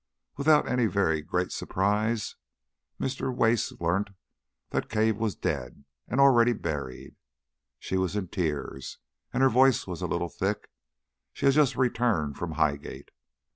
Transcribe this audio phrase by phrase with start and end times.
[0.35, 2.35] Without any very great surprise
[2.99, 3.31] Mr.
[3.31, 4.09] Wace learnt
[4.71, 7.17] that Cave was dead and already buried.
[7.77, 8.97] She was in tears,
[9.31, 10.71] and her voice was a little thick.
[11.33, 13.11] She had just returned from Highgate.